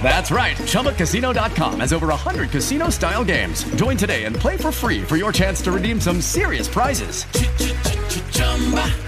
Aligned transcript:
That's 0.00 0.30
right. 0.30 0.56
ChumbaCasino.com 0.56 1.80
has 1.80 1.92
over 1.92 2.06
100 2.06 2.50
casino 2.50 2.88
style 2.90 3.24
games. 3.24 3.64
Join 3.74 3.96
today 3.96 4.24
and 4.24 4.36
play 4.36 4.56
for 4.56 4.70
free 4.70 5.02
for 5.02 5.16
your 5.16 5.32
chance 5.32 5.60
to 5.62 5.72
redeem 5.72 6.00
some 6.00 6.20
serious 6.20 6.68
prizes. 6.68 7.24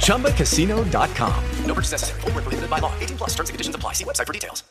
ChumbaCasino.com. 0.03 1.45
No 1.65 1.75
purchase 1.75 1.93
necessary. 1.93 2.21
Full 2.23 2.33
prohibited 2.33 2.69
by 2.69 2.81
law. 2.81 2.93
18 2.99 3.19
plus 3.19 3.31
terms 3.37 3.51
and 3.51 3.55
conditions 3.55 3.77
apply. 3.77 3.93
See 3.93 4.05
website 4.05 4.27
for 4.27 4.33
details. 4.33 4.65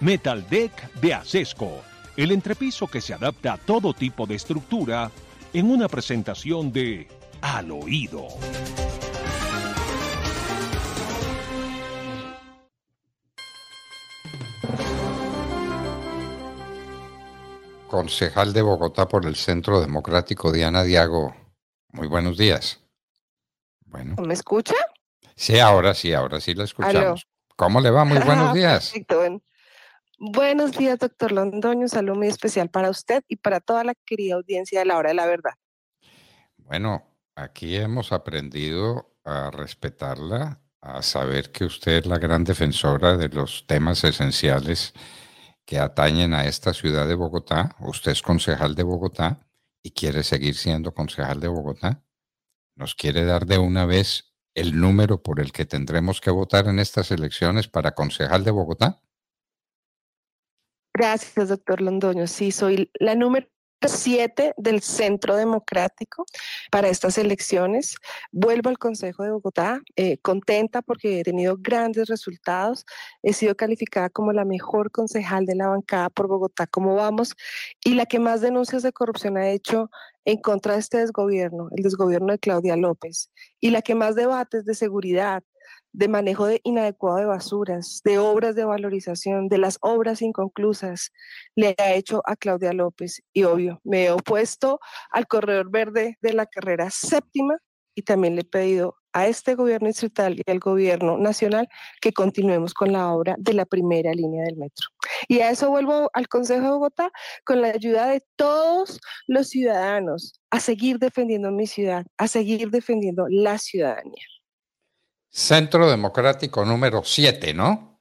Metal 0.00 0.40
Deck 0.48 1.00
de 1.00 1.12
Acesco. 1.12 1.82
El 2.16 2.32
entrepiso 2.32 2.86
que 2.86 3.00
se 3.00 3.14
adapta 3.14 3.54
a 3.54 3.56
todo 3.58 3.92
tipo 3.92 4.26
de 4.26 4.36
estructura 4.36 5.10
en 5.52 5.70
una 5.70 5.88
presentación 5.88 6.72
de 6.72 7.08
Al 7.40 7.70
Oído. 7.70 8.28
Concejal 17.98 18.52
de 18.52 18.62
Bogotá 18.62 19.08
por 19.08 19.26
el 19.26 19.34
Centro 19.34 19.80
Democrático, 19.80 20.52
Diana 20.52 20.84
Diago. 20.84 21.34
Muy 21.88 22.06
buenos 22.06 22.38
días. 22.38 22.80
Bueno. 23.86 24.14
¿Me 24.24 24.34
escucha? 24.34 24.76
Sí, 25.34 25.58
ahora 25.58 25.94
sí, 25.94 26.12
ahora 26.12 26.40
sí 26.40 26.54
la 26.54 26.62
escuchamos. 26.62 27.26
¿Cómo 27.56 27.80
le 27.80 27.90
va? 27.90 28.04
Muy 28.04 28.18
buenos 28.24 28.54
días. 28.54 28.94
Buenos 30.16 30.78
días, 30.78 31.00
doctor 31.00 31.32
Londoño. 31.32 31.80
Un 31.80 31.88
saludo 31.88 32.14
muy 32.14 32.28
especial 32.28 32.70
para 32.70 32.88
usted 32.88 33.24
y 33.26 33.34
para 33.34 33.58
toda 33.58 33.82
la 33.82 33.94
querida 34.06 34.36
audiencia 34.36 34.78
de 34.78 34.84
la 34.84 34.96
hora 34.96 35.08
de 35.08 35.16
la 35.16 35.26
verdad. 35.26 35.54
Bueno, 36.56 37.02
aquí 37.34 37.74
hemos 37.74 38.12
aprendido 38.12 39.16
a 39.24 39.50
respetarla, 39.50 40.60
a 40.80 41.02
saber 41.02 41.50
que 41.50 41.64
usted 41.64 41.96
es 41.96 42.06
la 42.06 42.18
gran 42.18 42.44
defensora 42.44 43.16
de 43.16 43.28
los 43.28 43.66
temas 43.66 44.04
esenciales 44.04 44.94
que 45.68 45.78
atañen 45.78 46.32
a 46.32 46.46
esta 46.46 46.72
ciudad 46.72 47.06
de 47.06 47.14
Bogotá. 47.14 47.76
Usted 47.80 48.12
es 48.12 48.22
concejal 48.22 48.74
de 48.74 48.84
Bogotá 48.84 49.46
y 49.82 49.90
quiere 49.90 50.22
seguir 50.22 50.54
siendo 50.54 50.94
concejal 50.94 51.40
de 51.40 51.48
Bogotá. 51.48 52.02
¿Nos 52.74 52.94
quiere 52.94 53.26
dar 53.26 53.44
de 53.44 53.58
una 53.58 53.84
vez 53.84 54.34
el 54.54 54.80
número 54.80 55.22
por 55.22 55.40
el 55.40 55.52
que 55.52 55.66
tendremos 55.66 56.22
que 56.22 56.30
votar 56.30 56.68
en 56.68 56.78
estas 56.78 57.10
elecciones 57.10 57.68
para 57.68 57.94
concejal 57.94 58.44
de 58.44 58.50
Bogotá? 58.50 59.02
Gracias, 60.94 61.50
doctor 61.50 61.82
Londoño. 61.82 62.26
Sí, 62.28 62.50
soy 62.50 62.90
la 62.94 63.14
número 63.14 63.46
7 63.86 64.54
del 64.56 64.80
Centro 64.80 65.36
Democrático 65.36 66.24
para 66.70 66.88
estas 66.88 67.18
elecciones. 67.18 67.96
Vuelvo 68.32 68.70
al 68.70 68.78
Consejo 68.78 69.22
de 69.22 69.30
Bogotá, 69.30 69.80
eh, 69.96 70.18
contenta 70.18 70.82
porque 70.82 71.20
he 71.20 71.22
tenido 71.22 71.56
grandes 71.58 72.08
resultados. 72.08 72.84
He 73.22 73.32
sido 73.32 73.54
calificada 73.54 74.10
como 74.10 74.32
la 74.32 74.44
mejor 74.44 74.90
concejal 74.90 75.46
de 75.46 75.54
la 75.54 75.68
bancada 75.68 76.10
por 76.10 76.26
Bogotá, 76.26 76.66
como 76.66 76.94
vamos, 76.96 77.34
y 77.84 77.94
la 77.94 78.06
que 78.06 78.18
más 78.18 78.40
denuncias 78.40 78.82
de 78.82 78.92
corrupción 78.92 79.36
ha 79.36 79.48
hecho 79.48 79.90
en 80.24 80.38
contra 80.38 80.74
de 80.74 80.80
este 80.80 80.98
desgobierno, 80.98 81.68
el 81.76 81.82
desgobierno 81.82 82.32
de 82.32 82.38
Claudia 82.38 82.76
López, 82.76 83.30
y 83.60 83.70
la 83.70 83.82
que 83.82 83.94
más 83.94 84.14
debates 84.14 84.64
de 84.64 84.74
seguridad, 84.74 85.42
de 85.92 86.08
manejo 86.08 86.46
de 86.46 86.60
inadecuado 86.64 87.18
de 87.18 87.24
basuras, 87.26 88.00
de 88.04 88.18
obras 88.18 88.54
de 88.54 88.64
valorización, 88.64 89.48
de 89.48 89.58
las 89.58 89.78
obras 89.80 90.22
inconclusas, 90.22 91.12
le 91.54 91.74
ha 91.78 91.94
hecho 91.94 92.22
a 92.26 92.36
Claudia 92.36 92.72
López. 92.72 93.22
Y 93.32 93.44
obvio, 93.44 93.80
me 93.84 94.06
he 94.06 94.10
opuesto 94.10 94.80
al 95.10 95.26
corredor 95.26 95.70
verde 95.70 96.18
de 96.20 96.32
la 96.32 96.46
carrera 96.46 96.90
séptima 96.90 97.58
y 97.94 98.02
también 98.02 98.36
le 98.36 98.42
he 98.42 98.44
pedido 98.44 98.96
a 99.12 99.26
este 99.26 99.54
gobierno 99.54 99.88
distrital 99.88 100.36
y 100.38 100.50
al 100.50 100.60
gobierno 100.60 101.18
nacional 101.18 101.68
que 102.00 102.12
continuemos 102.12 102.74
con 102.74 102.92
la 102.92 103.12
obra 103.12 103.34
de 103.38 103.54
la 103.54 103.64
primera 103.64 104.12
línea 104.12 104.44
del 104.44 104.56
metro. 104.56 104.86
Y 105.26 105.40
a 105.40 105.50
eso 105.50 105.70
vuelvo 105.70 106.08
al 106.12 106.28
Consejo 106.28 106.62
de 106.62 106.70
Bogotá 106.70 107.10
con 107.44 107.60
la 107.60 107.68
ayuda 107.68 108.06
de 108.06 108.22
todos 108.36 109.00
los 109.26 109.48
ciudadanos 109.48 110.40
a 110.50 110.60
seguir 110.60 110.98
defendiendo 110.98 111.50
mi 111.50 111.66
ciudad, 111.66 112.06
a 112.18 112.28
seguir 112.28 112.70
defendiendo 112.70 113.26
la 113.28 113.58
ciudadanía. 113.58 114.24
Centro 115.30 115.88
Democrático 115.88 116.64
número 116.64 117.02
7, 117.04 117.54
¿no? 117.54 118.00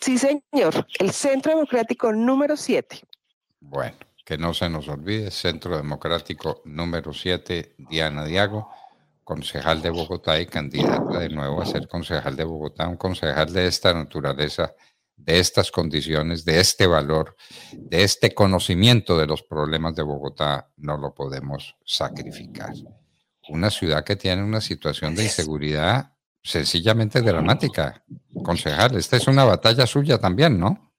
Sí, 0.00 0.18
señor, 0.18 0.86
el 0.98 1.10
Centro 1.10 1.52
Democrático 1.52 2.12
número 2.12 2.56
7. 2.56 3.00
Bueno, 3.60 3.96
que 4.24 4.38
no 4.38 4.54
se 4.54 4.68
nos 4.68 4.88
olvide, 4.88 5.30
Centro 5.30 5.76
Democrático 5.76 6.62
número 6.64 7.12
7, 7.12 7.74
Diana 7.78 8.24
Diago, 8.24 8.70
concejal 9.24 9.82
de 9.82 9.90
Bogotá 9.90 10.40
y 10.40 10.46
candidata 10.46 11.18
de 11.18 11.28
nuevo 11.30 11.60
a 11.60 11.66
ser 11.66 11.88
concejal 11.88 12.36
de 12.36 12.44
Bogotá, 12.44 12.86
un 12.86 12.96
concejal 12.96 13.52
de 13.52 13.66
esta 13.66 13.92
naturaleza, 13.92 14.74
de 15.16 15.40
estas 15.40 15.72
condiciones, 15.72 16.44
de 16.44 16.60
este 16.60 16.86
valor, 16.86 17.34
de 17.72 18.04
este 18.04 18.34
conocimiento 18.34 19.18
de 19.18 19.26
los 19.26 19.42
problemas 19.42 19.94
de 19.96 20.02
Bogotá, 20.02 20.70
no 20.76 20.96
lo 20.98 21.14
podemos 21.14 21.74
sacrificar 21.84 22.74
una 23.48 23.70
ciudad 23.70 24.04
que 24.04 24.16
tiene 24.16 24.42
una 24.42 24.60
situación 24.60 25.14
de 25.14 25.24
inseguridad 25.24 26.12
sencillamente 26.42 27.22
dramática. 27.22 28.04
Concejal, 28.42 28.96
esta 28.96 29.16
es 29.16 29.26
una 29.26 29.44
batalla 29.44 29.86
suya 29.86 30.18
también, 30.18 30.58
¿no? 30.58 30.92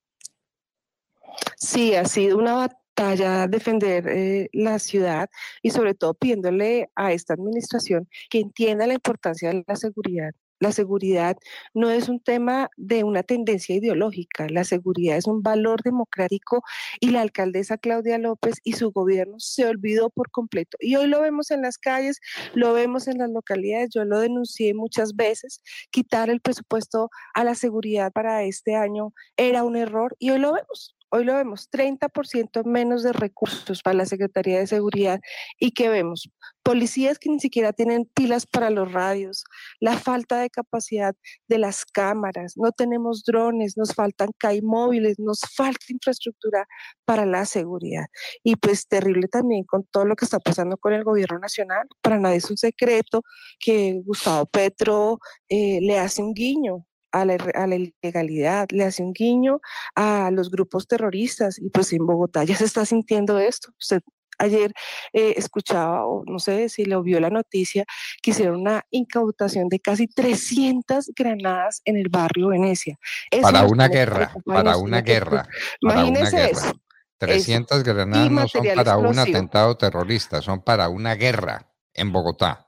Sí, 1.55 1.95
ha 1.95 2.05
sido 2.05 2.37
una 2.37 2.53
batalla 2.53 3.47
defender 3.47 4.07
eh, 4.07 4.49
la 4.53 4.79
ciudad 4.79 5.29
y 5.61 5.69
sobre 5.69 5.93
todo 5.93 6.13
pidiéndole 6.15 6.89
a 6.95 7.13
esta 7.13 7.33
administración 7.33 8.09
que 8.29 8.39
entienda 8.39 8.87
la 8.87 8.95
importancia 8.95 9.49
de 9.49 9.63
la 9.65 9.75
seguridad 9.75 10.31
la 10.59 10.71
seguridad 10.71 11.37
no 11.73 11.89
es 11.89 12.09
un 12.09 12.19
tema 12.19 12.69
de 12.77 13.03
una 13.03 13.23
tendencia 13.23 13.75
ideológica, 13.75 14.47
la 14.49 14.63
seguridad 14.63 15.17
es 15.17 15.27
un 15.27 15.41
valor 15.43 15.81
democrático 15.83 16.63
y 16.99 17.11
la 17.11 17.21
alcaldesa 17.21 17.77
Claudia 17.77 18.17
López 18.17 18.55
y 18.63 18.73
su 18.73 18.91
gobierno 18.91 19.39
se 19.39 19.65
olvidó 19.65 20.09
por 20.09 20.31
completo. 20.31 20.77
Y 20.79 20.95
hoy 20.95 21.07
lo 21.07 21.21
vemos 21.21 21.51
en 21.51 21.61
las 21.61 21.77
calles, 21.77 22.19
lo 22.53 22.73
vemos 22.73 23.07
en 23.07 23.19
las 23.19 23.29
localidades, 23.29 23.89
yo 23.93 24.05
lo 24.05 24.19
denuncié 24.19 24.73
muchas 24.73 25.15
veces, 25.15 25.61
quitar 25.91 26.29
el 26.29 26.41
presupuesto 26.41 27.09
a 27.33 27.43
la 27.43 27.55
seguridad 27.55 28.11
para 28.11 28.43
este 28.43 28.75
año 28.75 29.13
era 29.37 29.63
un 29.63 29.75
error 29.75 30.15
y 30.19 30.31
hoy 30.31 30.39
lo 30.39 30.53
vemos. 30.53 30.96
Hoy 31.09 31.23
lo 31.23 31.35
vemos, 31.35 31.69
30% 31.71 32.65
menos 32.65 33.01
de 33.01 33.13
recursos 33.13 33.81
para 33.81 33.95
la 33.95 34.05
Secretaría 34.05 34.59
de 34.59 34.67
Seguridad 34.67 35.21
y 35.57 35.71
que 35.71 35.87
vemos 35.87 36.29
policías 36.63 37.17
que 37.17 37.29
ni 37.29 37.39
siquiera 37.39 37.71
tienen 37.71 38.09
pilas 38.13 38.45
para 38.45 38.69
los 38.69 38.91
radios, 38.91 39.45
la 39.79 39.97
falta 39.97 40.41
de 40.41 40.49
capacidad 40.49 41.15
de 41.47 41.59
las 41.59 41.85
cámaras, 41.85 42.57
no 42.57 42.73
tenemos 42.73 43.23
drones, 43.23 43.77
nos 43.77 43.93
faltan 43.93 44.31
CAI 44.37 44.61
móviles, 44.61 45.17
nos 45.17 45.39
falta 45.55 45.85
infraestructura 45.87 46.67
para 47.05 47.25
la 47.25 47.45
seguridad. 47.45 48.07
Y 48.43 48.57
pues 48.57 48.85
terrible 48.85 49.29
también 49.29 49.63
con 49.63 49.85
todo 49.85 50.03
lo 50.03 50.17
que 50.17 50.25
está 50.25 50.39
pasando 50.39 50.75
con 50.75 50.91
el 50.91 51.05
gobierno 51.05 51.39
nacional. 51.39 51.87
Para 52.01 52.19
nadie 52.19 52.37
es 52.37 52.51
un 52.51 52.57
secreto 52.57 53.23
que 53.59 54.01
Gustavo 54.03 54.45
Petro 54.45 55.19
eh, 55.47 55.79
le 55.81 55.97
hace 55.99 56.21
un 56.21 56.33
guiño 56.33 56.85
a 57.21 57.67
la, 57.67 57.75
ilegalidad, 57.75 58.67
le 58.71 58.85
hace 58.85 59.03
un 59.03 59.13
guiño 59.13 59.59
a 59.95 60.31
los 60.31 60.49
grupos 60.49 60.87
terroristas 60.87 61.59
y 61.59 61.69
pues 61.69 61.93
en 61.93 62.05
Bogotá 62.05 62.43
ya 62.43 62.55
se 62.55 62.65
está 62.65 62.85
sintiendo 62.85 63.39
esto. 63.39 63.71
Usted 63.79 64.01
ayer 64.39 64.71
eh, 65.13 65.33
escuchaba, 65.35 66.05
o 66.05 66.23
no 66.25 66.39
sé 66.39 66.69
si 66.69 66.85
le 66.85 67.01
vio 67.01 67.19
la 67.19 67.29
noticia, 67.29 67.85
que 68.21 68.31
hicieron 68.31 68.61
una 68.61 68.83
incautación 68.91 69.67
de 69.69 69.79
casi 69.79 70.07
300 70.07 71.11
granadas 71.15 71.81
en 71.85 71.97
el 71.97 72.09
barrio 72.09 72.49
Venecia. 72.49 72.97
para 73.41 73.63
una 73.63 73.87
guerra, 73.87 74.31
para 74.45 74.77
una 74.77 75.01
guerra. 75.01 75.47
Imagínese 75.81 76.51
eso. 76.51 76.71
300 77.19 77.83
granadas 77.83 78.31
no 78.31 78.47
son 78.47 78.65
para 78.75 78.97
un 78.97 79.17
atentado 79.17 79.75
terrorista, 79.75 80.41
son 80.41 80.61
para 80.61 80.87
una 80.89 81.15
guerra 81.15 81.71
en 81.93 82.11
Bogotá. 82.11 82.66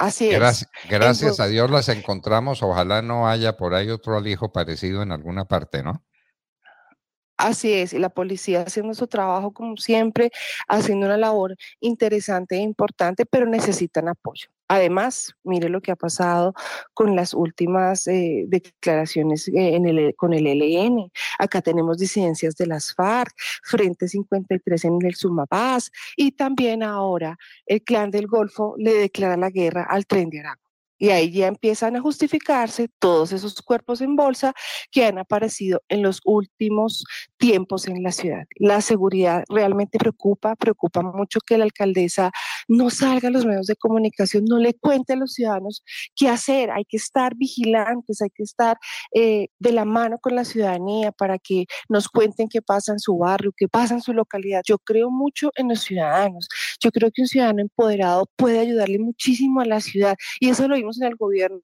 Así 0.00 0.30
Gracias, 0.30 0.70
es. 0.82 0.88
gracias 0.90 1.20
Entonces- 1.20 1.40
a 1.40 1.46
Dios 1.48 1.70
las 1.70 1.90
encontramos. 1.90 2.62
Ojalá 2.62 3.02
no 3.02 3.28
haya 3.28 3.58
por 3.58 3.74
ahí 3.74 3.90
otro 3.90 4.16
alijo 4.16 4.50
parecido 4.50 5.02
en 5.02 5.12
alguna 5.12 5.44
parte, 5.44 5.82
¿no? 5.82 6.02
Así 7.36 7.72
es, 7.74 7.92
y 7.92 7.98
la 7.98 8.08
policía 8.08 8.62
haciendo 8.62 8.94
su 8.94 9.06
trabajo 9.06 9.52
como 9.52 9.76
siempre, 9.76 10.30
haciendo 10.68 11.04
una 11.06 11.18
labor 11.18 11.54
interesante 11.80 12.56
e 12.56 12.60
importante, 12.60 13.26
pero 13.26 13.44
necesitan 13.46 14.08
apoyo. 14.08 14.48
Además, 14.70 15.34
mire 15.42 15.68
lo 15.68 15.80
que 15.80 15.90
ha 15.90 15.96
pasado 15.96 16.54
con 16.94 17.16
las 17.16 17.34
últimas 17.34 18.06
eh, 18.06 18.44
declaraciones 18.46 19.48
eh, 19.48 19.74
en 19.74 19.84
el, 19.84 20.14
con 20.14 20.32
el 20.32 20.46
ELN. 20.46 21.10
Acá 21.40 21.60
tenemos 21.60 21.98
disidencias 21.98 22.54
de 22.54 22.68
las 22.68 22.94
FARC, 22.94 23.34
Frente 23.64 24.06
53 24.06 24.84
en 24.84 24.98
el 25.02 25.16
Sumapaz, 25.16 25.90
y 26.16 26.30
también 26.30 26.84
ahora 26.84 27.36
el 27.66 27.82
Clan 27.82 28.12
del 28.12 28.28
Golfo 28.28 28.76
le 28.78 28.94
declara 28.94 29.36
la 29.36 29.50
guerra 29.50 29.88
al 29.90 30.06
Tren 30.06 30.30
de 30.30 30.38
Aragua. 30.38 30.69
Y 31.00 31.08
ahí 31.08 31.32
ya 31.32 31.46
empiezan 31.46 31.96
a 31.96 32.00
justificarse 32.00 32.88
todos 32.98 33.32
esos 33.32 33.60
cuerpos 33.62 34.02
en 34.02 34.16
bolsa 34.16 34.52
que 34.92 35.06
han 35.06 35.18
aparecido 35.18 35.82
en 35.88 36.02
los 36.02 36.20
últimos 36.24 37.04
tiempos 37.38 37.88
en 37.88 38.02
la 38.02 38.12
ciudad. 38.12 38.44
La 38.56 38.82
seguridad 38.82 39.44
realmente 39.48 39.98
preocupa, 39.98 40.54
preocupa 40.56 41.02
mucho 41.02 41.40
que 41.40 41.56
la 41.56 41.64
alcaldesa 41.64 42.30
no 42.68 42.90
salga 42.90 43.28
a 43.28 43.30
los 43.30 43.46
medios 43.46 43.66
de 43.66 43.76
comunicación, 43.76 44.44
no 44.44 44.58
le 44.58 44.74
cuente 44.74 45.14
a 45.14 45.16
los 45.16 45.32
ciudadanos 45.32 45.82
qué 46.14 46.28
hacer. 46.28 46.70
Hay 46.70 46.84
que 46.84 46.98
estar 46.98 47.34
vigilantes, 47.34 48.20
hay 48.20 48.30
que 48.30 48.42
estar 48.42 48.76
eh, 49.14 49.48
de 49.58 49.72
la 49.72 49.86
mano 49.86 50.18
con 50.18 50.34
la 50.34 50.44
ciudadanía 50.44 51.12
para 51.12 51.38
que 51.38 51.64
nos 51.88 52.08
cuenten 52.08 52.48
qué 52.48 52.60
pasa 52.60 52.92
en 52.92 52.98
su 52.98 53.16
barrio, 53.16 53.52
qué 53.56 53.68
pasa 53.68 53.94
en 53.94 54.02
su 54.02 54.12
localidad. 54.12 54.60
Yo 54.66 54.78
creo 54.78 55.10
mucho 55.10 55.50
en 55.56 55.68
los 55.68 55.80
ciudadanos. 55.80 56.46
Yo 56.80 56.90
creo 56.90 57.10
que 57.12 57.22
un 57.22 57.28
ciudadano 57.28 57.60
empoderado 57.60 58.26
puede 58.36 58.58
ayudarle 58.58 58.98
muchísimo 58.98 59.60
a 59.60 59.64
la 59.64 59.80
ciudad 59.80 60.16
y 60.40 60.48
eso 60.48 60.66
lo 60.68 60.76
vimos 60.76 61.00
en 61.00 61.08
el 61.08 61.16
gobierno 61.16 61.60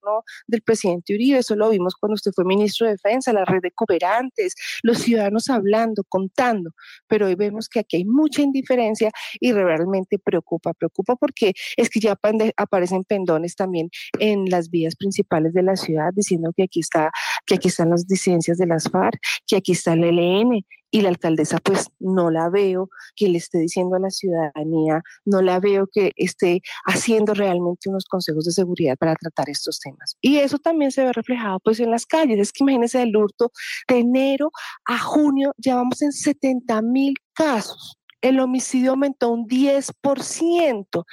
del 0.47 0.63
presidente 0.63 1.15
Uribe, 1.15 1.39
eso 1.39 1.57
lo 1.57 1.71
vimos 1.71 1.95
cuando 1.95 2.15
usted 2.15 2.33
fue 2.35 2.45
ministro 2.45 2.87
de 2.87 2.93
Defensa, 2.93 3.33
la 3.33 3.45
red 3.45 3.61
de 3.63 3.71
cooperantes, 3.71 4.55
los 4.83 4.99
ciudadanos 4.99 5.49
hablando, 5.49 6.05
contando, 6.09 6.71
pero 7.09 7.27
hoy 7.27 7.35
vemos 7.35 7.69
que 7.69 7.81
aquí 7.81 7.97
hay 7.97 8.05
mucha 8.05 8.43
indiferencia 8.43 9.11
y 9.41 9.53
realmente 9.53 10.19
preocupa, 10.19 10.75
preocupa 10.75 11.17
porque 11.17 11.55
es 11.77 11.89
que 11.89 12.01
ya 12.01 12.19
aparecen 12.57 13.05
pendones 13.05 13.57
también 13.57 13.91
en 14.19 14.47
las 14.51 14.71
vías 14.71 14.97
principales 14.97 15.53
de 15.55 15.63
la 15.63 15.77
ciudad 15.77 16.11
diciendo 16.15 16.53
que 16.57 16.65
aquí 16.65 16.81
está, 16.81 17.11
que 17.47 17.55
aquí 17.55 17.69
están 17.69 17.91
las 17.91 18.07
disidencias 18.07 18.59
de 18.59 18.67
las 18.67 18.91
FARC, 18.91 19.19
que 19.47 19.57
aquí 19.57 19.73
está 19.73 19.95
el 19.95 20.05
ELN 20.05 20.65
y 20.97 21.03
la 21.03 21.11
alcaldesa 21.11 21.59
pues 21.59 21.89
no 21.99 22.31
la 22.31 22.49
veo 22.49 22.89
que 23.17 23.29
le 23.29 23.37
esté 23.37 23.59
diciendo 23.59 23.97
a 23.97 23.99
la 23.99 24.09
ciudadanía, 24.09 25.03
no 25.27 25.43
la 25.43 25.61
veo 25.61 25.87
que 25.93 26.13
esté 26.17 26.63
haciendo 26.87 27.35
realmente 27.35 27.91
unos 27.91 28.07
consejos 28.07 28.47
de 28.47 28.53
seguridad 28.53 28.97
para 28.97 29.15
tratar 29.15 29.51
estos 29.51 29.79
temas. 29.79 30.17
Y 30.23 30.39
eso 30.39 30.59
también 30.59 30.91
se 30.91 31.05
ve 31.05 31.13
reflejado 31.13 31.61
pues 31.61 31.81
en 31.81 31.91
las 31.91 32.07
calles. 32.07 32.39
Es 32.39 32.51
que 32.51 32.65
imagínense 32.65 33.03
el 33.03 33.15
hurto 33.15 33.53
de 33.89 33.99
enero 33.99 34.51
a 34.87 34.99
junio, 34.99 35.53
ya 35.59 35.77
vamos 35.77 36.01
en 36.01 36.13
70 36.13 36.81
mil 36.81 37.13
casos. 37.35 37.99
El 38.23 38.41
homicidio 38.41 38.93
aumentó 38.93 39.29
un 39.29 39.47
10% 39.47 41.05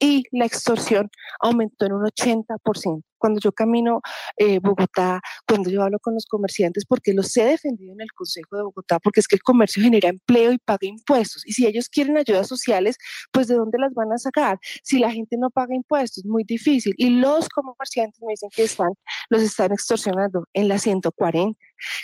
y 0.00 0.24
la 0.32 0.46
extorsión 0.46 1.10
aumentó 1.38 1.86
en 1.86 1.92
un 1.92 2.06
80%. 2.06 3.04
Cuando 3.18 3.40
yo 3.40 3.52
camino 3.52 4.00
eh, 4.36 4.58
Bogotá, 4.60 5.20
cuando 5.46 5.70
yo 5.70 5.82
hablo 5.82 5.98
con 5.98 6.14
los 6.14 6.26
comerciantes, 6.26 6.84
porque 6.86 7.12
los 7.12 7.36
he 7.36 7.44
defendido 7.44 7.92
en 7.92 8.00
el 8.00 8.12
Consejo 8.12 8.56
de 8.56 8.62
Bogotá, 8.62 8.98
porque 8.98 9.20
es 9.20 9.28
que 9.28 9.36
el 9.36 9.42
comercio 9.42 9.82
genera 9.82 10.08
empleo 10.08 10.52
y 10.52 10.58
paga 10.58 10.86
impuestos. 10.86 11.46
Y 11.46 11.52
si 11.52 11.66
ellos 11.66 11.88
quieren 11.88 12.16
ayudas 12.16 12.46
sociales, 12.46 12.96
pues 13.32 13.48
¿de 13.48 13.54
dónde 13.54 13.78
las 13.78 13.92
van 13.94 14.12
a 14.12 14.18
sacar? 14.18 14.58
Si 14.82 14.98
la 14.98 15.10
gente 15.10 15.36
no 15.38 15.50
paga 15.50 15.74
impuestos, 15.74 16.24
muy 16.24 16.44
difícil. 16.44 16.94
Y 16.96 17.10
los 17.10 17.48
comerciantes 17.48 18.20
me 18.22 18.32
dicen 18.32 18.50
que 18.54 18.64
están, 18.64 18.90
los 19.30 19.42
están 19.42 19.72
extorsionando 19.72 20.46
en 20.52 20.68
la 20.68 20.78
140. 20.78 21.58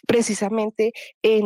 Precisamente 0.07 0.93
en, 1.23 1.45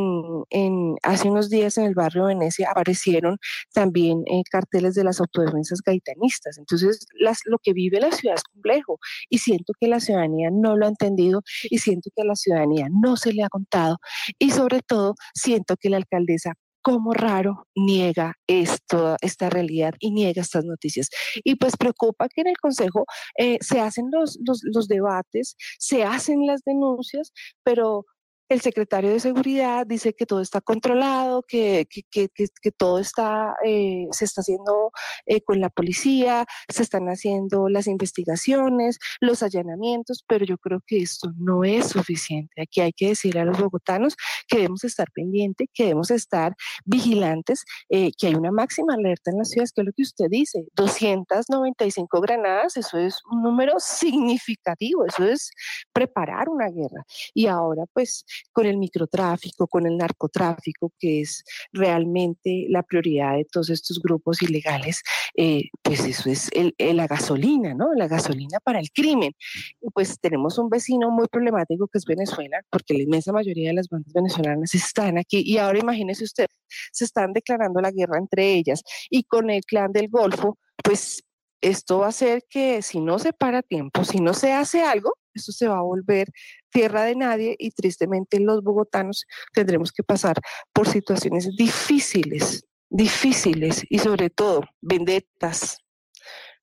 en, 0.51 0.97
hace 1.03 1.29
unos 1.29 1.49
días 1.49 1.79
en 1.79 1.85
el 1.85 1.95
barrio 1.95 2.27
Venecia 2.27 2.71
aparecieron 2.71 3.39
también 3.73 4.23
eh, 4.27 4.43
carteles 4.51 4.95
de 4.95 5.05
las 5.05 5.21
autodefensas 5.21 5.81
gaitanistas. 5.85 6.59
Entonces, 6.59 7.07
las, 7.15 7.41
lo 7.45 7.59
que 7.59 7.73
vive 7.73 8.01
la 8.01 8.13
ciudad 8.13 8.37
es 8.37 8.45
complejo 8.45 8.99
y 9.31 9.39
siento 9.59 9.73
que 9.81 9.89
la 9.89 10.01
ciudadanía 10.01 10.51
no 10.53 10.77
lo 10.77 10.87
ha 10.87 10.89
entendido 10.89 11.43
y 11.71 11.79
siento 11.79 12.11
que 12.15 12.23
a 12.23 12.25
la 12.25 12.37
ciudadanía 12.37 12.89
no 12.91 13.17
se 13.17 13.33
le 13.33 13.43
ha 13.43 13.49
contado 13.49 13.99
y 14.39 14.51
sobre 14.51 14.81
todo 14.81 15.15
siento 15.35 15.77
que 15.77 15.91
la 15.91 15.97
alcaldesa 15.97 16.55
como 16.81 17.13
raro 17.13 17.67
niega 17.75 18.35
esto, 18.47 19.17
esta 19.21 19.51
realidad 19.51 19.95
y 19.99 20.13
niega 20.13 20.41
estas 20.41 20.65
noticias. 20.65 21.11
Y 21.45 21.57
pues 21.57 21.77
preocupa 21.77 22.29
que 22.29 22.41
en 22.43 22.47
el 22.47 22.57
Consejo 22.57 23.05
eh, 23.37 23.59
se 23.61 23.81
hacen 23.81 24.07
los, 24.11 24.39
los, 24.47 24.61
los 24.63 24.87
debates, 24.87 25.57
se 25.79 26.05
hacen 26.05 26.47
las 26.47 26.63
denuncias, 26.65 27.33
pero 27.63 28.07
el 28.49 28.61
secretario 28.61 29.11
de 29.11 29.21
Seguridad 29.21 29.87
dice 29.87 30.15
que 30.15 30.27
todo 30.27 30.41
está 30.41 30.61
controlado, 30.61 31.43
que, 31.43 31.87
que, 31.91 32.03
que, 32.11 32.29
que, 32.29 32.73
todo 32.73 32.99
está, 32.99 33.55
eh, 33.65 34.07
se 34.11 34.25
está 34.25 34.41
haciendo 34.41 34.91
eh, 35.27 35.43
con 35.43 35.61
la 35.61 35.69
policía, 35.69 36.47
se 36.69 36.83
están 36.83 37.09
haciendo 37.09 37.69
las 37.69 37.87
investigaciones, 37.87 38.99
los 39.21 39.43
allanamientos, 39.43 40.25
pero 40.27 40.45
yo 40.45 40.57
creo 40.59 40.81
que 40.87 40.99
esto 40.99 41.31
no 41.37 41.65
es 41.65 41.89
suficiente. 41.89 42.63
Aquí 42.63 42.81
hay 42.81 42.93
que 42.93 43.09
decirle 43.09 43.41
a 43.41 43.45
los 43.45 43.59
bogotanos 43.59 44.17
que 44.47 44.57
debemos 44.57 44.85
estar 44.85 45.11
pendientes, 45.13 45.69
que 45.75 45.85
debemos 45.85 46.11
estar 46.11 46.55
vigilantes, 46.85 47.65
eh, 47.91 48.13
que 48.17 48.29
hay 48.29 48.35
una 48.35 48.51
máxima 48.51 48.95
alerta 48.95 49.31
en 49.31 49.39
las 49.39 49.51
ciudades, 49.51 49.73
que 49.73 49.83
es 49.83 49.87
lo 49.87 49.93
que 49.93 50.03
usted 50.03 50.27
dice, 50.31 50.65
295 50.75 52.21
granadas, 52.21 52.77
eso 52.77 52.97
es 52.99 53.21
un 53.31 53.43
número 53.43 53.75
significativo, 53.79 55.05
eso 55.05 55.25
es 55.25 55.51
preparar 55.93 56.49
una 56.49 56.69
guerra. 56.71 57.05
Y 57.35 57.47
ahora 57.47 57.85
pues 57.93 58.25
con 58.53 58.67
el 58.67 58.79
microtráfico, 58.79 59.67
con 59.67 59.87
el 59.87 59.97
narcotráfico, 59.97 60.93
que 60.99 61.21
es 61.23 61.45
realmente 61.73 62.67
la 62.69 62.83
prioridad 62.83 63.37
de 63.37 63.45
todos 63.45 63.71
estos 63.71 64.01
grupos 64.01 64.43
ilegales, 64.43 65.03
eh, 65.37 65.65
pues 65.83 66.01
eso 66.05 66.31
es 66.31 66.49
el, 66.53 66.75
el, 66.79 66.97
la 66.97 67.07
gasolina, 67.07 67.75
¿no? 67.75 67.95
La 67.95 68.09
gasolina 68.09 68.59
para 68.65 68.81
el 68.81 68.91
crimen. 68.93 69.33
Y 69.81 69.91
pues 69.91 70.19
tenemos 70.21 70.59
un 70.59 70.69
vecino 70.69 71.11
muy 71.11 71.27
problemático 71.29 71.89
que 71.89 71.99
es 71.99 72.05
Venezuela, 72.05 72.61
porque 72.71 72.95
la 72.95 73.03
inmensa 73.03 73.33
mayoría 73.33 73.69
de 73.69 73.75
las 73.75 73.89
bandas 73.89 74.13
venezolanas 74.13 74.75
están 74.75 75.19
aquí. 75.19 75.43
Y 75.45 75.59
ahora 75.59 75.79
imagínese 75.79 76.25
usted, 76.25 76.47
se 76.93 77.05
están 77.05 77.33
declarando 77.33 77.81
la 77.81 77.91
guerra 77.91 78.19
entre 78.19 78.55
ellas 78.55 78.83
y 79.11 79.25
con 79.25 79.51
el 79.51 79.63
clan 79.65 79.93
del 79.93 80.09
Golfo, 80.09 80.59
pues 80.83 81.23
esto 81.61 81.99
va 81.99 82.07
a 82.07 82.11
hacer 82.11 82.45
que 82.49 82.83
si 82.83 83.01
no 83.01 83.19
se 83.19 83.33
para 83.33 83.63
tiempo, 83.63 84.05
si 84.05 84.21
no 84.21 84.35
se 84.35 84.53
hace 84.53 84.83
algo, 84.83 85.13
esto 85.39 85.53
se 85.53 85.69
va 85.69 85.79
a 85.79 85.83
volver 85.83 86.29
tierra 86.71 87.03
de 87.05 87.17
nadie 87.17 87.57
y 87.59 87.71
tristemente 87.71 88.41
los 88.41 88.63
bogotanos 88.63 89.25
tendremos 89.53 89.93
que 89.93 90.03
pasar 90.03 90.37
por 90.73 90.89
situaciones 90.89 91.57
difíciles, 91.57 92.65
difíciles 92.91 93.85
y 93.89 93.99
sobre 93.99 94.31
todo 94.31 94.63
vendetas, 94.81 95.79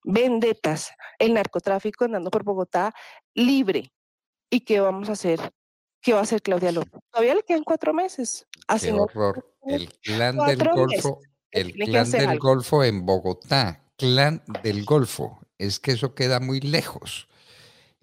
vendetas, 0.03 0.91
el 1.20 1.34
narcotráfico 1.34 2.05
andando 2.05 2.29
por 2.29 2.44
Bogotá 2.44 2.94
libre. 3.34 3.91
¿Y 4.50 4.62
qué 4.62 4.79
vamos 4.79 5.10
a 5.10 5.13
hacer? 5.13 5.39
¿Qué 6.01 6.13
va 6.13 6.20
a 6.20 6.24
hacer 6.24 6.41
Claudia 6.41 6.72
López? 6.72 7.01
Todavía 7.12 7.34
le 7.34 7.44
quedan 7.44 7.63
cuatro 7.63 7.94
meses. 7.94 8.46
Qué 8.79 8.91
horror. 8.91 9.51
El 9.63 9.91
clan 10.00 10.38
del 10.38 10.63
Golfo, 10.70 11.20
el 11.50 11.74
clan 11.74 12.12
del 12.12 12.27
algo. 12.27 12.50
Golfo 12.50 12.84
en 12.84 13.05
Bogotá, 13.05 13.84
clan 13.98 14.44
del 14.62 14.86
Golfo. 14.86 15.39
Es 15.58 15.79
que 15.79 15.94
eso 15.94 16.13
queda 16.13 16.39
muy 16.39 16.60
lejos. 16.60 17.27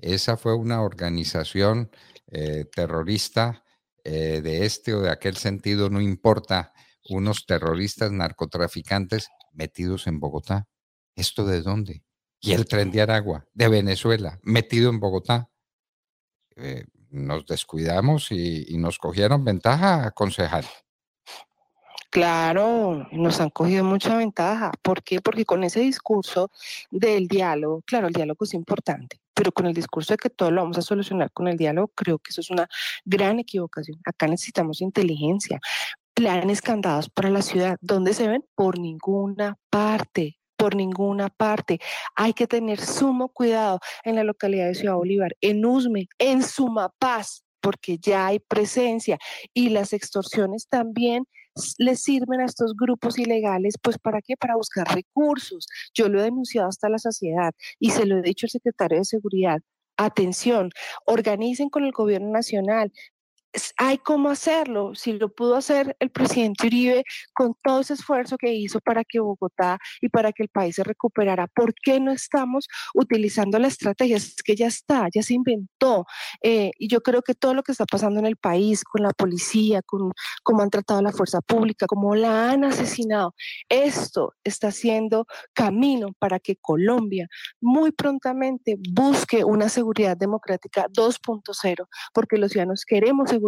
Esa 0.02 0.37
fue 0.37 0.54
una 0.54 0.82
organización 0.82 1.90
eh, 2.26 2.64
terrorista 2.75 3.64
eh, 4.04 4.40
de 4.42 4.66
este 4.66 4.94
o 4.94 5.00
de 5.00 5.11
aquel 5.11 5.37
sentido, 5.37 5.88
no 5.90 6.00
importa, 6.00 6.73
unos 7.09 7.47
terroristas 7.47 8.11
narcotraficantes 8.11 9.28
metidos 9.52 10.09
en 10.09 10.18
Bogotá. 10.18 10.66
¿Esto 11.14 11.47
de 11.47 11.62
dónde? 11.62 12.02
Y 12.40 12.52
el 12.52 12.66
tren 12.66 12.90
de 12.90 13.00
Aragua, 13.00 13.47
de 13.54 13.68
Venezuela, 13.68 14.40
metido 14.42 14.90
en 14.90 14.99
Bogotá. 14.99 15.49
Eh, 16.56 16.85
nos 17.11 17.47
descuidamos 17.47 18.32
y, 18.32 18.76
nos 18.78 18.99
cogieron 18.99 19.44
ventaja, 19.44 20.11
concejal. 20.11 20.64
Claro, 22.11 23.06
nos 23.12 23.40
han 23.40 23.50
cogido 23.50 23.85
mucha 23.85 24.16
ventaja. 24.16 24.73
¿Por 24.82 25.04
qué? 25.04 25.21
Porque 25.21 25.44
con 25.44 25.62
ese 25.62 25.80
discurso 25.80 26.50
del 26.90 27.28
diálogo, 27.28 27.82
claro, 27.87 28.09
el 28.09 28.12
diálogo 28.12 28.44
es 28.44 28.54
importante, 28.54 29.22
pero 29.42 29.50
con 29.50 29.66
el 29.66 29.75
discurso 29.75 30.12
de 30.12 30.18
que 30.18 30.30
todo 30.30 30.52
lo 30.52 30.62
vamos 30.62 30.78
a 30.78 30.82
solucionar 30.82 31.32
con 31.32 31.49
el 31.49 31.56
diálogo, 31.56 31.88
creo 31.96 32.20
que 32.20 32.30
eso 32.30 32.40
es 32.40 32.50
una 32.50 32.68
gran 33.04 33.40
equivocación. 33.40 33.99
Acá 34.04 34.28
necesitamos 34.28 34.80
inteligencia, 34.80 35.58
planes 36.14 36.62
candados 36.62 37.11
para 37.11 37.28
la 37.28 37.42
ciudad. 37.42 37.76
¿Dónde 37.80 38.14
se 38.14 38.28
ven? 38.28 38.44
Por 38.54 38.78
ninguna 38.78 39.58
parte 39.68 40.38
por 40.56 40.76
ninguna 40.76 41.28
parte. 41.28 41.80
Hay 42.14 42.34
que 42.34 42.46
tener 42.46 42.78
sumo 42.80 43.30
cuidado 43.30 43.80
en 44.04 44.14
la 44.14 44.22
localidad 44.22 44.68
de 44.68 44.76
Ciudad 44.76 44.94
Bolívar, 44.94 45.37
en 45.40 45.66
Usme, 45.66 46.06
en 46.20 46.44
Sumapaz, 46.44 47.42
porque 47.61 47.99
ya 47.99 48.28
hay 48.28 48.38
presencia 48.38 49.18
y 49.52 49.70
las 49.70 49.92
extorsiones 49.92 50.68
también 50.68 51.26
les 51.78 52.02
sirven 52.02 52.40
a 52.40 52.47
estos 52.47 52.75
grupos 52.76 53.18
ilegales, 53.18 53.75
pues 53.80 53.99
¿para 53.99 54.21
qué? 54.23 54.37
Para 54.37 54.56
buscar 54.56 54.87
recursos. 54.94 55.66
Yo 55.94 56.09
lo 56.09 56.21
he 56.21 56.25
denunciado 56.25 56.68
hasta 56.68 56.88
la 56.88 56.99
saciedad 56.99 57.54
y 57.78 57.90
se 57.90 58.06
lo 58.06 58.18
he 58.18 58.23
dicho 58.23 58.47
al 58.47 58.50
secretario 58.50 58.99
de 58.99 59.04
Seguridad. 59.04 59.61
Atención, 59.99 60.71
organicen 61.04 61.68
con 61.68 61.85
el 61.85 61.92
gobierno 61.92 62.30
nacional, 62.30 62.92
hay 63.76 63.99
cómo 63.99 64.30
hacerlo. 64.30 64.94
Si 64.94 65.12
lo 65.12 65.28
pudo 65.28 65.56
hacer 65.56 65.97
el 66.00 66.11
presidente 66.11 66.66
Uribe 66.66 67.04
con 67.35 67.54
todo 67.62 67.80
ese 67.80 67.94
esfuerzo 67.94 68.37
que 68.38 68.52
hizo 68.52 68.80
para 68.80 69.04
que 69.04 69.21
Bogotá 69.21 69.78
y 70.00 70.09
para 70.09 70.32
que 70.32 70.42
el 70.42 70.49
país 70.49 70.76
se 70.76 70.85
recuperara, 70.85 71.47
¿por 71.49 71.75
qué 71.75 72.00
no 72.00 72.12
estamos 72.12 72.68
utilizando 72.94 73.59
la 73.59 73.68
estrategia? 73.68 74.16
Es 74.16 74.37
que 74.42 74.56
ya 74.56 74.66
está, 74.66 75.09
ya 75.14 75.23
se 75.23 75.35
inventó. 75.35 76.06
Eh, 76.42 76.71
y 76.78 76.88
yo 76.88 77.00
creo 77.02 77.23
que 77.23 77.35
todo 77.35 77.54
lo 77.54 77.62
que 77.62 77.73
está 77.73 77.85
pasando 77.85 78.21
en 78.21 78.26
el 78.26 78.37
país, 78.37 78.85
con 78.85 79.02
la 79.02 79.11
policía, 79.11 79.82
con 79.82 80.12
cómo 80.42 80.62
han 80.62 80.71
tratado 80.71 81.00
a 81.00 81.02
la 81.02 81.12
fuerza 81.12 81.40
pública, 81.40 81.87
cómo 81.87 82.14
la 82.14 82.50
han 82.50 82.64
asesinado, 82.64 83.35
esto 83.68 84.35
está 84.44 84.68
haciendo 84.68 85.26
camino 85.52 86.12
para 86.18 86.38
que 86.38 86.56
Colombia 86.56 87.28
muy 87.61 87.92
prontamente 87.92 88.76
busque 88.90 89.44
una 89.44 89.68
seguridad 89.68 90.16
democrática 90.16 90.88
2.0, 90.88 91.87
porque 92.14 92.38
los 92.38 92.52
ciudadanos 92.52 92.85
queremos 92.85 93.30
seguridad 93.30 93.41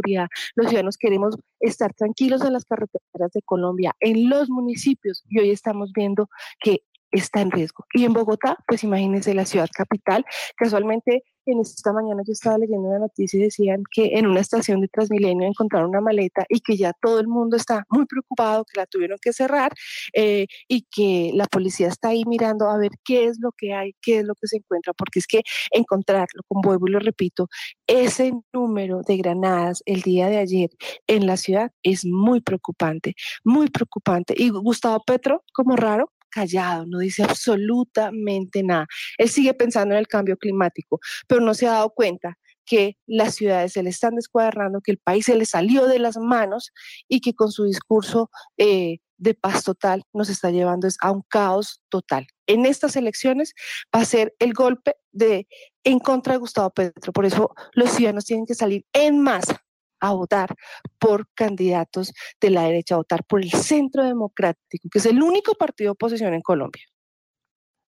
los 0.55 0.69
ciudadanos 0.69 0.97
queremos 0.99 1.37
estar 1.61 1.93
tranquilos 1.95 2.45
en 2.45 2.53
las 2.53 2.65
carreteras 2.65 3.33
de 3.33 3.43
Colombia, 3.43 3.95
en 4.01 4.29
los 4.29 4.49
municipios, 4.49 5.25
y 5.29 5.39
hoy 5.39 5.51
estamos 5.51 5.93
viendo 5.93 6.29
que 6.61 6.83
está 7.11 7.41
en 7.41 7.51
riesgo. 7.51 7.85
Y 7.93 8.05
en 8.05 8.13
Bogotá, 8.13 8.57
pues 8.67 8.85
imagínense 8.85 9.35
la 9.35 9.45
ciudad 9.45 9.69
capital, 9.73 10.25
casualmente 10.57 11.25
en 11.47 11.61
esta 11.61 11.93
mañana 11.93 12.23
yo 12.27 12.33
estaba 12.33 12.59
leyendo 12.59 12.89
una 12.89 12.99
noticia 12.99 13.39
y 13.39 13.45
decían 13.45 13.83
que 13.91 14.19
en 14.19 14.27
una 14.27 14.41
estación 14.41 14.81
de 14.81 14.89
Transmilenio 14.89 15.47
encontraron 15.47 15.91
una 15.91 16.01
maleta 16.01 16.45
y 16.49 16.61
que 16.61 16.77
ya 16.77 16.93
todo 17.03 17.21
el 17.21 17.29
mundo 17.29 17.57
está 17.57 17.85
muy 17.91 18.07
preocupado, 18.07 18.65
que 18.65 18.81
la 18.81 18.87
tuvieron 18.87 19.19
que 19.21 19.33
cerrar 19.33 19.73
eh, 20.15 20.47
y 20.69 20.87
que 20.91 21.33
la 21.35 21.47
policía 21.47 21.89
está 21.89 22.09
ahí 22.09 22.25
mirando 22.27 22.69
a 22.69 22.79
ver 22.79 22.93
qué 23.05 23.27
es 23.27 23.39
lo 23.41 23.53
que 23.57 23.75
hay, 23.75 23.95
qué 24.01 24.21
es 24.21 24.25
lo 24.25 24.35
que 24.35 24.47
se 24.47 24.59
encuentra, 24.59 24.93
porque 24.95 25.19
es 25.19 25.27
que 25.27 25.43
encontrarlo, 25.71 26.43
como 26.49 26.63
vuelvo 26.63 26.89
y 26.89 26.93
lo 26.93 26.99
repito, 26.99 27.49
ese 27.87 28.33
número 28.53 29.03
de 29.07 29.17
granadas 29.19 29.83
el 29.87 30.03
día 30.03 30.29
de 30.29 30.39
ayer 30.39 30.71
en 31.07 31.27
la 31.27 31.37
ciudad 31.37 31.71
es 31.83 32.05
muy 32.05 32.41
preocupante, 32.41 33.15
muy 33.45 33.69
preocupante. 33.69 34.35
Y 34.37 34.51
Gustavo 34.51 35.03
Petro, 35.07 35.43
como 35.53 35.77
raro, 35.77 36.11
callado, 36.35 36.85
no 36.87 36.99
dice 36.99 37.23
absolutamente 37.23 38.63
nada. 38.63 38.87
Él 39.19 39.29
sigue 39.29 39.55
pensando 39.55 39.95
en 39.95 40.01
el 40.01 40.09
cambio 40.09 40.37
climático, 40.37 40.99
pero 41.29 41.41
no 41.41 41.55
se 41.55 41.69
ha 41.69 41.73
dado 41.73 41.91
cuenta 41.91 42.37
que 42.67 42.97
las 43.07 43.37
ciudades 43.37 43.73
se 43.73 43.83
le 43.83 43.91
están 43.91 44.17
descuadrando, 44.17 44.81
que 44.81 44.91
el 44.93 44.99
país 44.99 45.27
se 45.27 45.37
le 45.37 45.47
salió 45.47 45.87
de 45.87 45.99
las 45.99 46.17
manos 46.17 46.73
y 47.09 47.21
que 47.21 47.35
con 47.35 47.53
su 47.53 47.65
discurso 47.65 48.31
eh, 48.57 48.99
de 49.19 49.35
paz 49.35 49.63
total 49.65 50.03
nos 50.13 50.29
está 50.29 50.51
llevando 50.51 50.89
a 51.01 51.11
un 51.13 51.23
caos 51.29 51.81
total. 51.89 52.27
En 52.47 52.67
estas 52.67 52.97
elecciones 52.97 53.55
va 53.95 54.01
a 54.01 54.05
ser 54.05 54.35
el 54.39 54.55
golpe 54.55 54.97
de 55.13 55.47
en 55.85 55.99
contra 55.99 56.33
de 56.33 56.39
Gustavo 56.39 56.71
Petro. 56.71 57.13
Por 57.13 57.27
eso 57.27 57.55
los 57.75 57.91
ciudadanos 57.91 58.25
tienen 58.25 58.47
que 58.47 58.55
salir 58.55 58.85
en 58.93 59.21
masa 59.21 59.65
a 60.01 60.13
votar 60.13 60.55
por 60.99 61.29
candidatos 61.35 62.13
de 62.41 62.51
la 62.51 62.65
derecha, 62.65 62.95
a 62.95 62.99
votar 62.99 63.25
por 63.25 63.43
el 63.43 63.51
Centro 63.51 64.05
Democrático, 64.05 64.89
que 64.91 64.99
es 64.99 65.07
el 65.07 65.23
único 65.23 65.55
partido 65.55 65.89
de 65.89 65.93
oposición 65.93 66.35
en 66.35 66.43
Colombia. 66.43 66.85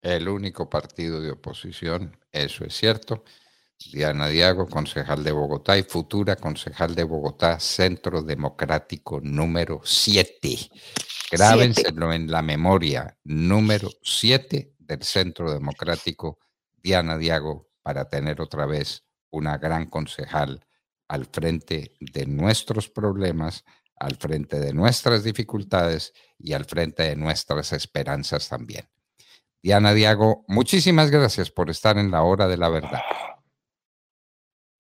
El 0.03 0.29
único 0.29 0.71
partido 0.71 1.21
de 1.21 1.33
oposición, 1.33 2.17
eso 2.31 2.65
es 2.65 2.75
cierto. 2.77 3.25
Diana 3.93 4.29
Diago, 4.29 4.67
concejal 4.67 5.23
de 5.23 5.33
Bogotá 5.33 5.79
y 5.79 5.85
futura 5.85 6.37
concejal 6.37 6.95
de 6.95 7.05
Bogotá, 7.05 7.61
Centro 7.61 8.23
Democrático 8.23 9.21
número 9.23 9.81
7. 9.85 10.57
Grábenselo 11.31 12.13
en 12.13 12.31
la 12.31 12.43
memoria, 12.43 13.17
número 13.25 13.91
7 14.03 14.75
del 14.79 15.03
Centro 15.03 15.53
Democrático, 15.53 16.39
Diana 16.83 17.17
Diago, 17.17 17.69
para 17.83 18.09
tener 18.09 18.41
otra 18.41 18.67
vez 18.67 19.05
una 19.31 19.59
gran 19.59 19.87
concejal 19.87 20.65
al 21.09 21.27
frente 21.27 21.95
de 22.01 22.27
nuestros 22.27 22.89
problemas, 22.89 23.65
al 23.97 24.17
frente 24.17 24.61
de 24.61 24.73
nuestras 24.73 25.25
dificultades 25.25 26.13
y 26.39 26.53
al 26.53 26.65
frente 26.65 27.03
de 27.03 27.17
nuestras 27.17 27.73
esperanzas 27.73 28.49
también. 28.49 28.89
Diana 29.63 29.93
Diago, 29.93 30.45
muchísimas 30.47 31.11
gracias 31.11 31.51
por 31.51 31.69
estar 31.71 31.99
en 31.99 32.11
la 32.11 32.23
hora 32.23 32.47
de 32.47 32.57
la 32.57 32.69
verdad. 32.69 33.03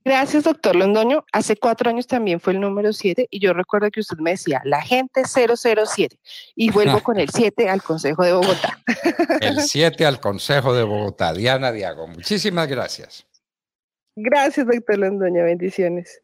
Gracias, 0.05 0.45
doctor 0.45 0.75
Londoño. 0.75 1.25
Hace 1.33 1.57
cuatro 1.57 1.91
años 1.91 2.07
también 2.07 2.41
fue 2.41 2.55
el 2.55 2.61
número 2.61 2.93
siete 2.95 3.27
y 3.31 3.41
yo 3.41 3.53
recuerdo 3.53 3.91
que 3.91 4.01
usted 4.01 4.17
me 4.19 4.31
decía, 4.31 4.63
la 4.65 4.81
gente 4.81 5.23
007 5.25 6.19
y 6.55 6.71
vuelvo 6.71 7.03
con 7.03 7.19
el 7.19 7.29
7 7.29 7.69
al 7.69 7.83
Consejo 7.83 8.25
de 8.25 8.33
Bogotá. 8.33 8.81
El 9.41 9.61
7 9.61 10.07
al 10.07 10.19
Consejo 10.23 10.73
de 10.73 10.85
Bogotá. 10.85 11.35
Diana 11.35 11.73
Diago, 11.73 12.07
muchísimas 12.07 12.69
gracias. 12.69 13.28
Gracias, 14.21 14.67
doctor 14.67 14.99
Londoño. 14.99 15.45
Bendiciones. 15.45 16.21